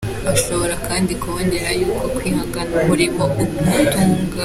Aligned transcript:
Ashobora 0.33 0.73
kandi 0.87 1.11
no 1.13 1.17
kubonera 1.21 1.69
yo 1.79 1.87
uko 1.93 1.95
yakwihangira 2.01 2.61
umurimo 2.81 3.23
umutunga. 3.43 4.37